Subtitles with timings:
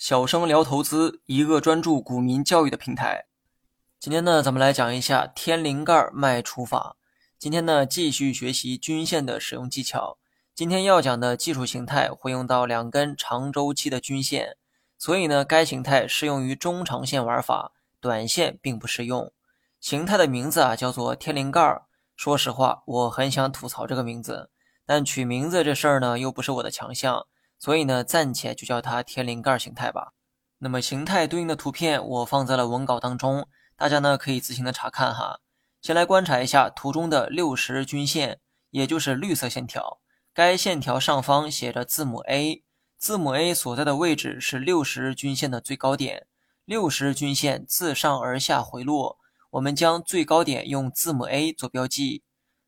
[0.00, 3.26] 小生聊投资，一个专注股民教育的平台。
[3.98, 6.96] 今天呢，咱们来讲一下天灵盖卖出法。
[7.38, 10.16] 今天呢，继续学习均线的使用技巧。
[10.54, 14.56] 今天要讲的技术形态会用到两根长周期的均线，
[14.96, 19.30] 所以呢，该形态适用于中长线玩法，短线并不适用。
[19.80, 21.82] 形态的名字啊，叫做天灵盖。
[22.16, 24.48] 说实话，我很想吐槽这个名字，
[24.86, 27.26] 但取名字这事儿呢，又不是我的强项。
[27.60, 30.14] 所以呢，暂且就叫它天灵盖形态吧。
[30.58, 33.46] 那么形态对应的图片我放在了文稿当中，
[33.76, 35.40] 大家呢可以自行的查看哈。
[35.82, 40.00] 先来观察一下图中的六十日均线，也就是绿色线条。
[40.32, 42.64] 该线条上方写着字母 A，
[42.96, 46.26] 字母 A 所在的位置是六十日均线的最高点。
[46.64, 49.18] 六十日均线自上而下回落，
[49.50, 52.22] 我们将最高点用字母 A 做标记。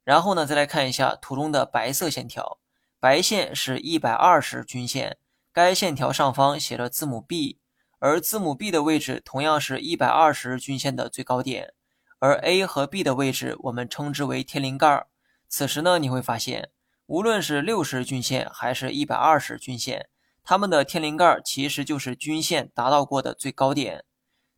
[0.04, 2.58] 然后呢，再来看一下图中的白色线条。
[3.02, 5.16] 白线是一百二十均线，
[5.52, 7.58] 该线条上方写着字母 B，
[7.98, 11.74] 而字母 B 的位置同样是一百二十均线的最高点，
[12.20, 15.04] 而 A 和 B 的位置我们称之为天灵盖。
[15.48, 16.70] 此时呢，你会发现，
[17.06, 20.08] 无论是六十均线还是一百二十均线，
[20.44, 24.04] 它们的天灵盖其实就是均线达到过的最高点。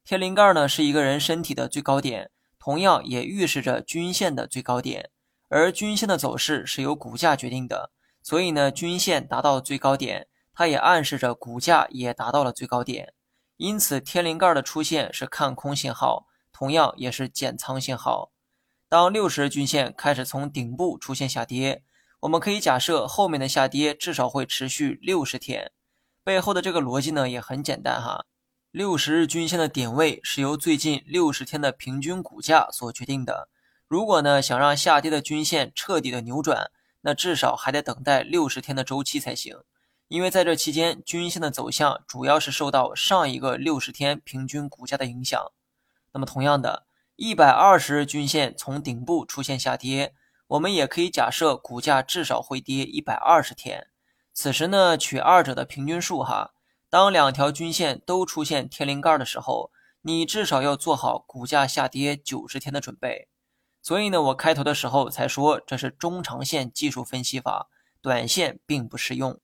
[0.04, 5.08] 天灵盖呢是一个人身体的最高点，同样也预示着均线的最高点，
[5.48, 7.90] 而均线的走势是由股价决定的。
[8.24, 13.12] 所以呢，均线达到最高点，它也暗示着股价也达到了最高点。
[13.58, 18.32] 因此，天灵盖的出现是看空信号，同样也是减仓信号。
[18.88, 21.84] 当六十日均线开始从顶部出现下跌，
[22.20, 25.70] 我们可以假设后面的下跌至少会持续六十天。
[26.24, 28.24] 背后的这个逻辑呢也很简单哈，
[28.70, 33.50] 六十日均线的点位是由最近六十天的平均股价所决定的。
[33.86, 36.70] 如果呢想让下跌的均线彻底的扭转，
[37.06, 39.58] 那至少还得等待六十天的周期才行，
[40.08, 45.38] 因为在这期间，均线的走向主要是受到上一个六十天平均股价的影响。
[46.14, 50.14] 那么，同样的，一百二十日均线从顶部出现下跌，
[50.46, 53.88] 我们也可以假设股价至少会跌一百二十天。
[54.32, 56.54] 此时呢，取二者的平均数哈，
[56.88, 63.28] 当两条均线都出现天灵盖的时候，你至少要做好股价下跌九十天的准备。
[63.84, 67.68] 所以呢，我开头的时候才说这是中长线技术分析法，
[68.00, 69.38] 短线并不适用。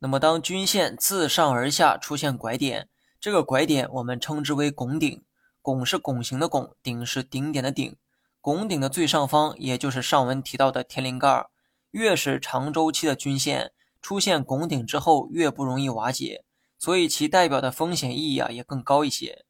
[0.00, 2.88] 那么，当均线自上而下出现拐点，
[3.20, 5.22] 这个拐点我们称之为拱顶。
[5.62, 7.96] 拱是拱形的拱，顶是顶点的顶。
[8.40, 11.46] 拱顶的最上方，也就是上文提到的天灵盖，
[11.92, 13.70] 越是长周期的均线
[14.02, 16.44] 出现拱顶之后，越不容易瓦解，
[16.76, 19.44] 所以其代表的风险意义啊也更高一些。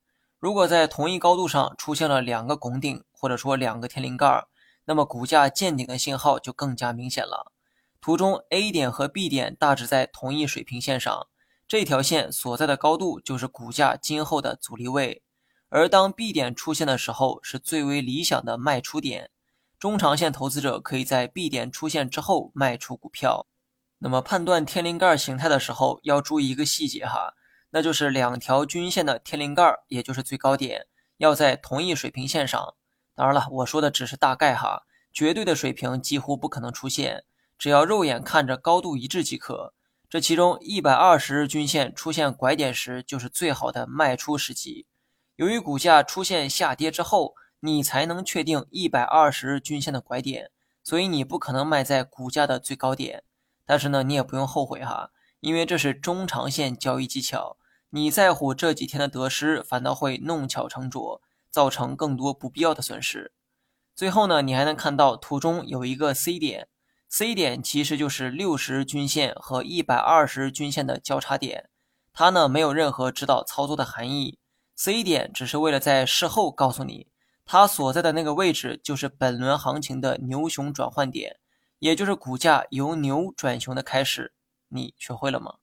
[0.46, 4.46] 如果在同一高度上出现了两个拱顶，或者说两个天灵盖，
[4.84, 7.50] 那么股价见顶的信号就更加明显了。
[8.00, 11.26] 图中 A 点和 B 点大致在同一水平线上，
[11.66, 15.24] 这条线所在的高度就是股价今后的阻力位。
[15.68, 19.30] 而当 B 点出现的时候，是最为理想的卖出点。
[19.80, 23.48] 中长线投资者可以在 B 点出现之后卖出股票。
[23.98, 27.34] 那么判断天灵盖形态的时候，要注意一个细节哈，
[27.70, 30.86] 那就是两条均线的天灵盖，也就是最高点，
[31.18, 32.74] 要在同一水平线上。
[33.14, 34.82] 当然了，我说的只是大概哈，
[35.12, 37.24] 绝对的水平几乎不可能出现，
[37.58, 39.74] 只要肉眼看着高度一致即可。
[40.08, 44.86] 这其中一百二十日均线出现拐点时，就是最好的卖出时机。
[45.34, 50.50] 由于股价出现下跌之后，你才能确定一百二十日均线的拐点，
[50.84, 53.24] 所以你不可能卖在股价的最高点。
[53.64, 55.10] 但是呢，你也不用后悔哈，
[55.46, 57.56] 因为这是中长线交易技巧，
[57.90, 61.22] 你在乎这几天的得失，反倒会弄巧成拙。
[61.48, 63.32] 造成更多不必要的损失。
[63.94, 66.68] 最后呢，你还能看到图中有一个 C 点
[67.08, 71.70] ，C 点其实就是六十均线和一百二十均线的交叉点。
[72.12, 74.38] 它呢没有任何指导操作的含义
[74.74, 77.06] ，C 点只是为了在事后告诉你，
[77.46, 81.38] 它所在的那个位置就是本轮行情的牛熊转换点，
[81.78, 84.34] 也就是股价由牛转熊的开始。
[84.68, 85.58] 你学会了吗？